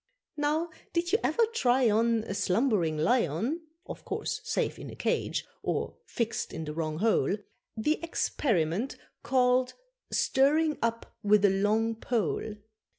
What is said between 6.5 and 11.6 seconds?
in the wrong hole) The experiment called stirring up with a